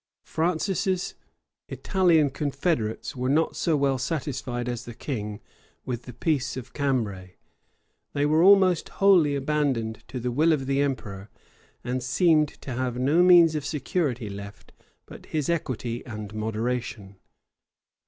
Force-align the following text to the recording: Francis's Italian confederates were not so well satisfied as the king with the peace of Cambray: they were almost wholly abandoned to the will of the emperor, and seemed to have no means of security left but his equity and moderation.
Francis's 0.23 1.13
Italian 1.69 2.31
confederates 2.31 3.15
were 3.15 3.29
not 3.29 3.55
so 3.55 3.77
well 3.77 3.99
satisfied 3.99 4.67
as 4.67 4.83
the 4.85 4.95
king 4.95 5.39
with 5.85 6.05
the 6.05 6.13
peace 6.13 6.57
of 6.57 6.73
Cambray: 6.73 7.35
they 8.13 8.25
were 8.25 8.41
almost 8.41 8.89
wholly 8.97 9.35
abandoned 9.35 10.03
to 10.07 10.19
the 10.19 10.31
will 10.31 10.53
of 10.53 10.65
the 10.65 10.81
emperor, 10.81 11.29
and 11.83 12.01
seemed 12.01 12.47
to 12.47 12.71
have 12.73 12.97
no 12.97 13.21
means 13.21 13.53
of 13.53 13.63
security 13.63 14.27
left 14.27 14.71
but 15.05 15.27
his 15.27 15.49
equity 15.49 16.03
and 16.03 16.33
moderation. 16.33 17.17